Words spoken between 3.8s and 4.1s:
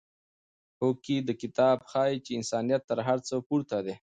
دی.